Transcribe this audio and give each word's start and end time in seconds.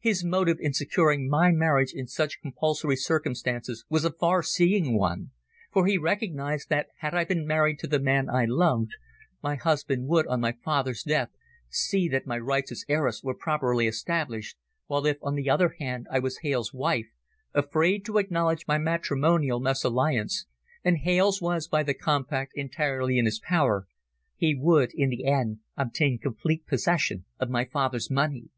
His 0.00 0.22
motive 0.22 0.58
in 0.60 0.72
securing 0.72 1.28
my 1.28 1.50
marriage 1.50 1.92
in 1.92 2.06
such 2.06 2.40
compulsory 2.40 2.94
circumstances 2.94 3.84
was 3.88 4.04
a 4.04 4.12
far 4.12 4.40
seeing 4.40 4.96
one, 4.96 5.32
for 5.72 5.84
he 5.86 5.98
recognised 5.98 6.68
that 6.68 6.86
had 6.98 7.12
I 7.12 7.26
married 7.28 7.80
the 7.82 7.98
man 7.98 8.30
I 8.30 8.44
loved, 8.44 8.92
my 9.42 9.56
husband 9.56 10.06
would, 10.06 10.28
on 10.28 10.40
my 10.40 10.52
father's 10.52 11.02
death, 11.02 11.30
see 11.70 12.08
that 12.10 12.24
my 12.24 12.38
rights 12.38 12.70
as 12.70 12.84
heiress 12.88 13.24
were 13.24 13.34
properly 13.34 13.88
established, 13.88 14.56
while 14.86 15.04
if, 15.06 15.16
on 15.22 15.34
the 15.34 15.50
other 15.50 15.74
hand, 15.80 16.06
I 16.08 16.20
were 16.20 16.30
Hales' 16.40 16.72
wife, 16.72 17.08
afraid 17.52 18.04
to 18.04 18.18
acknowledge 18.18 18.68
my 18.68 18.78
matrimonial 18.78 19.58
mesalliance, 19.58 20.46
and 20.84 20.98
Hales 20.98 21.42
was 21.42 21.66
by 21.66 21.82
the 21.82 21.94
compact 21.94 22.52
entirely 22.54 23.18
in 23.18 23.24
his 23.24 23.40
power, 23.40 23.88
he 24.36 24.54
would 24.54 24.92
in 24.94 25.10
the 25.10 25.24
end 25.26 25.58
obtain 25.76 26.20
complete 26.20 26.64
possession 26.64 27.24
of 27.40 27.50
my 27.50 27.64
father's 27.64 28.08
money. 28.08 28.50